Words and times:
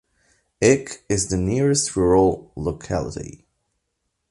Ik 0.61 1.03
is 1.09 1.27
the 1.27 1.37
nearest 1.37 1.95
rural 1.95 2.51
locality. 2.55 3.45